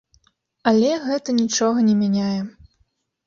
Але 0.69 0.89
гэта 1.07 1.29
нічога 1.41 1.83
не 1.89 1.95
мяняе. 2.01 2.41